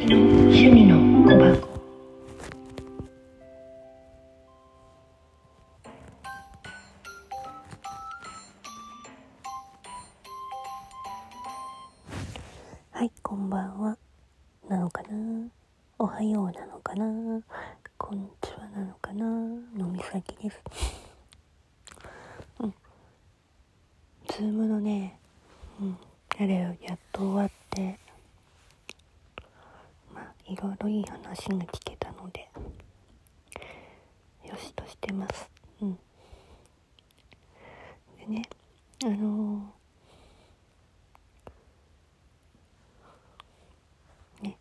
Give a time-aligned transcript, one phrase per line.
[0.00, 0.14] 趣
[0.70, 0.96] 味の
[1.28, 1.68] 小箱。
[12.92, 13.98] はいこんばんは。
[14.68, 15.08] なのかな？
[15.98, 17.42] おはようなのかな？
[17.96, 19.26] こんにちはなのかな？
[19.26, 20.62] 飲み先です。
[22.60, 22.74] うん。
[24.28, 25.18] ズームのね
[25.80, 25.98] うん
[26.40, 27.98] あれやっと終わって。
[30.48, 32.48] いろいろいい話が聞けたので
[34.48, 35.50] よしとしてます。
[35.82, 35.98] うん。
[38.18, 38.42] でね
[39.04, 39.74] あの
[44.42, 44.56] ね。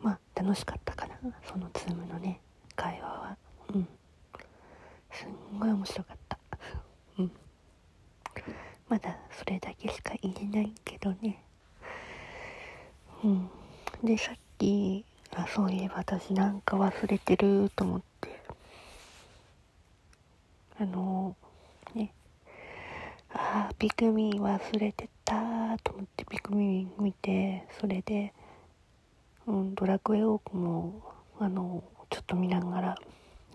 [0.00, 1.14] まあ楽しかったかな
[1.50, 2.40] そのズームのね
[2.76, 3.36] 会話は。
[3.74, 3.88] うん。
[5.10, 6.38] すんごい面白かった。
[7.18, 7.32] うん。
[8.88, 11.42] まだそれだけしか言えないけどね。
[13.24, 13.50] うん。
[14.02, 18.40] でさっきあそういえば私なんか忘れてると思って。
[20.78, 21.34] あの
[21.94, 22.12] ね。
[23.30, 25.34] あーピクミン忘れてた
[25.82, 28.32] と思ってピクミン見てそれで、
[29.46, 31.02] うん、ドラクエウォークも
[31.40, 32.94] あのちょっと見ながら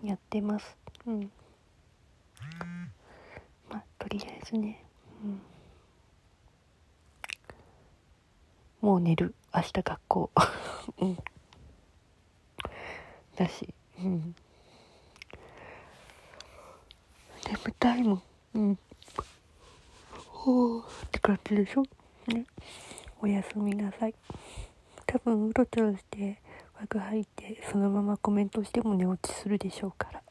[0.02, 0.76] やってます。
[1.06, 1.30] うん。
[3.70, 4.84] まあとりあえずね、
[5.24, 5.40] うん、
[8.80, 9.34] もう寝る。
[9.54, 10.30] 明日学校。
[11.00, 11.18] うん。
[13.36, 13.74] だし。
[13.98, 14.34] うん。
[17.46, 18.22] 眠たいもん。
[18.54, 18.78] うん。
[20.28, 21.82] ほーって感じでしょ？
[22.28, 22.46] ね。
[23.20, 24.14] おやすみなさい。
[25.06, 26.40] 多分うろちょろして
[26.78, 30.22] 枠入ってそのままコメントしても寝落ちするでしょうから